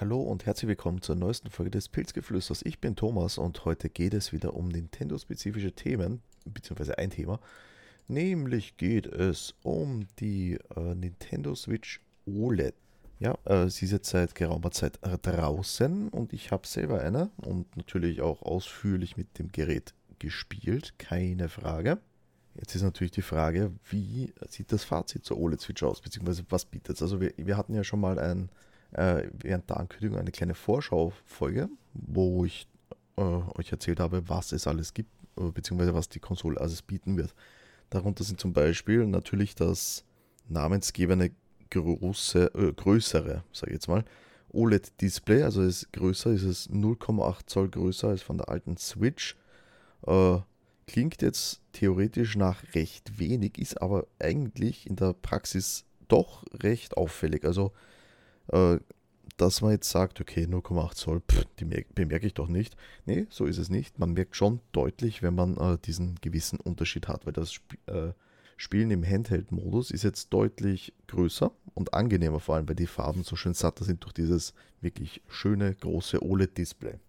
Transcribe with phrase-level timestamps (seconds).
[0.00, 2.62] Hallo und herzlich willkommen zur neuesten Folge des Pilzgeflüsters.
[2.64, 7.38] Ich bin Thomas und heute geht es wieder um Nintendo-spezifische Themen, beziehungsweise ein Thema.
[8.08, 12.74] Nämlich geht es um die äh, Nintendo Switch OLED.
[13.20, 17.76] Ja, äh, sie ist jetzt seit geraumer Zeit draußen und ich habe selber eine und
[17.76, 21.98] natürlich auch ausführlich mit dem Gerät gespielt, keine Frage.
[22.56, 26.96] Jetzt ist natürlich die Frage, wie sieht das Fazit zur OLED-Switch aus, beziehungsweise was bietet
[26.96, 27.02] es?
[27.02, 28.50] Also wir, wir hatten ja schon mal ein
[28.94, 32.66] äh, während der Ankündigung eine kleine Vorschau-Folge, wo ich
[33.16, 37.16] äh, euch erzählt habe, was es alles gibt, äh, beziehungsweise was die Konsole alles bieten
[37.16, 37.34] wird.
[37.90, 40.04] Darunter sind zum Beispiel natürlich das
[40.48, 41.30] namensgebende
[41.70, 44.04] große, äh, größere, sage ich jetzt mal,
[44.52, 49.36] OLED-Display, also ist größer, ist es 0,8 Zoll größer als von der alten Switch.
[50.06, 50.38] Äh,
[50.86, 57.44] klingt jetzt theoretisch nach recht wenig, ist aber eigentlich in der Praxis doch recht auffällig.
[57.44, 57.72] Also
[58.48, 58.78] äh,
[59.36, 62.76] dass man jetzt sagt, okay, 0,8 Zoll, pff, die bemerke ich doch nicht.
[63.04, 63.98] Nee, so ist es nicht.
[63.98, 68.12] Man merkt schon deutlich, wenn man äh, diesen gewissen Unterschied hat, weil das Sp äh,
[68.56, 73.34] Spielen im Handheld-Modus ist jetzt deutlich größer und angenehmer, vor allem weil die Farben so
[73.34, 77.00] schön satter sind durch dieses wirklich schöne, große OLED-Display.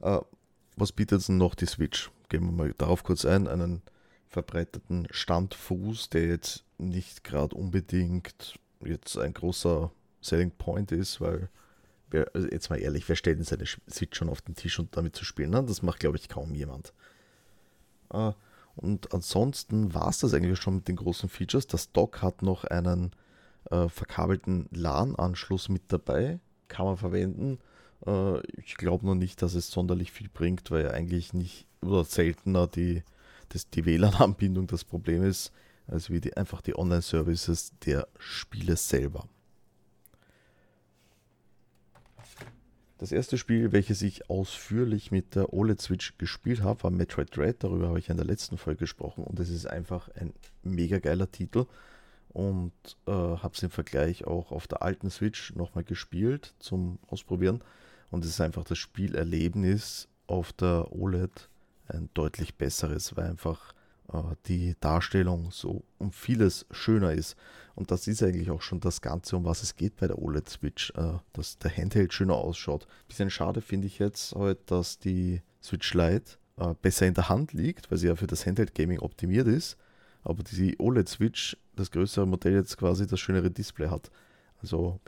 [0.00, 0.20] Äh,
[0.76, 2.10] was bietet denn noch die Switch?
[2.28, 3.48] Gehen wir mal darauf kurz ein.
[3.48, 3.82] Einen
[4.28, 9.90] verbreiteten Standfuß, der jetzt nicht gerade unbedingt jetzt ein großer
[10.20, 11.48] Selling Point ist, weil
[12.10, 14.96] wer, also jetzt mal ehrlich, wer stellt denn seine Switch schon auf den Tisch und
[14.96, 15.50] damit zu spielen?
[15.50, 15.62] Ne?
[15.64, 16.92] Das macht, glaube ich, kaum jemand.
[18.12, 18.32] Äh,
[18.76, 21.66] und ansonsten war es das eigentlich schon mit den großen Features.
[21.66, 23.12] Das Dock hat noch einen
[23.70, 27.58] äh, verkabelten LAN-Anschluss mit dabei, kann man verwenden.
[28.06, 32.66] Äh, ich glaube nur nicht, dass es sonderlich viel bringt, weil eigentlich nicht oder seltener
[32.66, 33.02] die,
[33.74, 35.52] die WLAN-Anbindung das Problem ist
[35.88, 39.26] als wie die, einfach die Online-Services der Spiele selber.
[42.98, 47.62] Das erste Spiel, welches ich ausführlich mit der OLED-Switch gespielt habe, war Metroid Dread.
[47.62, 50.34] Darüber habe ich in der letzten Folge gesprochen und es ist einfach ein
[50.64, 51.66] mega geiler Titel
[52.30, 52.72] und
[53.06, 57.62] äh, habe es im Vergleich auch auf der alten Switch nochmal gespielt zum Ausprobieren
[58.10, 61.48] und es ist einfach das Spielerlebnis auf der OLED
[61.86, 63.72] ein deutlich besseres, weil einfach
[64.46, 67.36] die Darstellung so um vieles schöner ist.
[67.74, 70.48] Und das ist eigentlich auch schon das Ganze, um was es geht bei der OLED
[70.48, 72.86] Switch, äh, dass der Handheld schöner ausschaut.
[73.06, 77.52] Bisschen schade finde ich jetzt halt, dass die Switch Lite äh, besser in der Hand
[77.52, 79.76] liegt, weil sie ja für das Handheld Gaming optimiert ist.
[80.24, 84.10] Aber die OLED Switch, das größere Modell jetzt quasi das schönere Display hat.
[84.60, 85.00] Also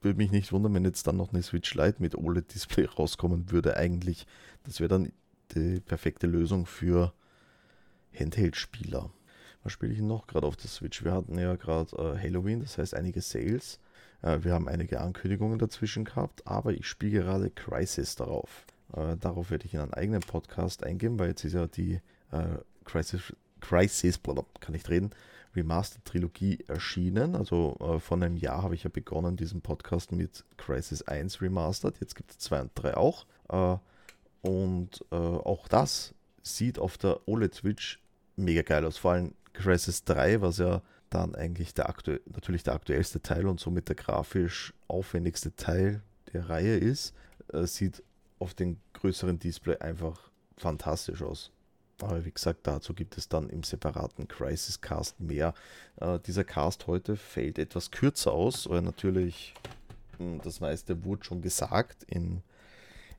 [0.00, 3.76] würde mich nicht wundern, wenn jetzt dann noch eine Switch Lite mit OLED-Display rauskommen würde.
[3.76, 4.26] Eigentlich,
[4.64, 5.12] das wäre dann
[5.54, 7.12] die perfekte Lösung für
[8.18, 9.10] Handheld-Spieler.
[9.62, 11.04] Was spiele ich noch gerade auf der Switch?
[11.04, 13.80] Wir hatten ja gerade äh, Halloween, das heißt einige Sales.
[14.24, 18.66] Äh, wir haben einige Ankündigungen dazwischen gehabt, aber ich spiele gerade Crisis darauf.
[18.94, 22.58] Äh, darauf werde ich in einen eigenen Podcast eingehen, weil jetzt ist ja die äh,
[22.84, 24.20] Crisis, Crisis,
[24.60, 25.10] kann ich reden,
[25.56, 27.34] Remastered Trilogie erschienen.
[27.34, 32.00] Also äh, vor einem Jahr habe ich ja begonnen, diesen Podcast mit Crisis 1 Remastered.
[32.00, 33.26] Jetzt gibt es 2 und 3 auch.
[33.48, 33.76] Äh,
[34.46, 38.03] und auch das sieht auf der OLED-Switch
[38.36, 38.98] mega geil aus.
[38.98, 43.60] Vor allem Crisis 3, was ja dann eigentlich der aktu natürlich der aktuellste Teil und
[43.60, 46.02] somit der grafisch aufwendigste Teil
[46.32, 47.14] der Reihe ist,
[47.52, 48.02] äh, sieht
[48.38, 51.50] auf dem größeren Display einfach fantastisch aus.
[52.00, 55.54] Aber wie gesagt, dazu gibt es dann im separaten Crisis Cast mehr.
[56.00, 59.54] Äh, dieser Cast heute fällt etwas kürzer aus, weil natürlich
[60.18, 62.42] hm, das meiste wurde schon gesagt in,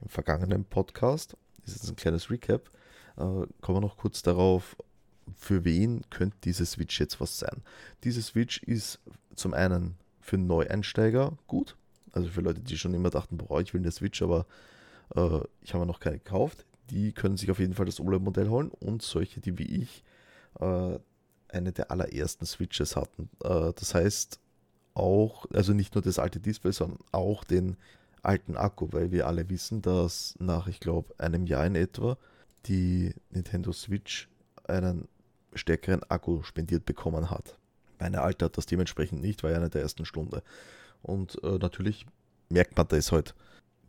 [0.00, 1.36] im vergangenen Podcast.
[1.64, 2.70] Das ist ein kleines Recap.
[3.16, 4.76] Äh, kommen wir noch kurz darauf,
[5.36, 7.62] für wen könnte diese Switch jetzt was sein?
[8.04, 9.00] Diese Switch ist
[9.34, 11.76] zum einen für Neueinsteiger gut,
[12.12, 14.46] also für Leute, die schon immer dachten, boah, ich will eine Switch, aber
[15.14, 16.64] äh, ich habe noch keine gekauft.
[16.90, 20.04] Die können sich auf jeden Fall das OLED-Modell holen und solche, die wie ich
[20.60, 20.98] äh,
[21.48, 23.30] eine der allerersten Switches hatten.
[23.42, 24.40] Äh, das heißt
[24.94, 27.76] auch, also nicht nur das alte Display, sondern auch den
[28.22, 32.18] alten Akku, weil wir alle wissen, dass nach, ich glaube, einem Jahr in etwa
[32.66, 34.28] die Nintendo Switch
[34.64, 35.08] einen
[35.54, 37.58] stärkeren Akku spendiert bekommen hat.
[37.98, 40.42] Meine Alte hat das dementsprechend nicht, war ja eine der ersten Stunde.
[41.02, 42.06] Und äh, natürlich
[42.48, 43.34] merkt man das halt.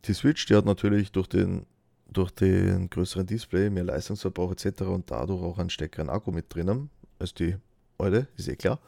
[0.04, 1.66] Die Switch, die hat natürlich durch den,
[2.10, 4.82] durch den größeren Display mehr Leistungsverbrauch etc.
[4.82, 7.56] und dadurch auch einen stärkeren Akku mit drinnen als die
[7.98, 8.80] alte, ist eh klar.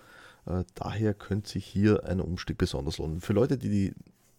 [0.47, 3.21] Äh, daher könnte sich hier ein Umstieg besonders lohnen.
[3.21, 3.95] Für Leute, die die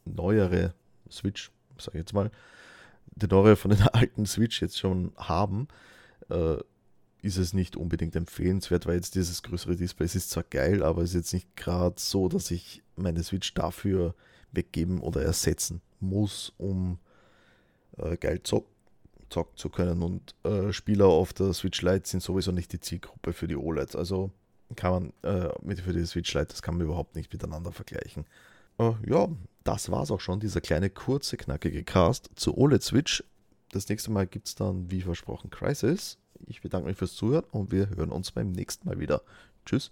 [0.06, 0.74] neuere
[1.10, 2.32] Switch, sage ich jetzt mal,
[3.16, 5.68] die neuere von der alten Switch jetzt schon haben,
[6.30, 6.58] äh,
[7.28, 11.04] ist es nicht unbedingt empfehlenswert, weil jetzt dieses größere Display es ist zwar geil, aber
[11.04, 14.16] es ist jetzt nicht gerade so, dass ich meine Switch dafür
[14.52, 17.00] weggeben oder ersetzen muss, um
[17.98, 18.78] äh, geil zocken
[19.30, 20.02] zocken zu können.
[20.04, 23.96] Und äh, Spieler auf der Switch Lite sind sowieso nicht die Zielgruppe für die OLEDs.
[23.96, 24.32] Also
[24.76, 28.26] kann man äh, mit für die Switch Lite, das kann man überhaupt nicht miteinander vergleichen.
[28.78, 29.28] Äh, ja,
[29.64, 33.24] das war's auch schon, dieser kleine, kurze, knackige Cast zur OLED Switch.
[33.72, 36.18] Das nächste Mal gibt es dann, wie versprochen, Crisis.
[36.48, 39.22] Ich bedanke mich fürs Zuhören und wir hören uns beim nächsten Mal wieder.
[39.66, 39.86] Tschüss.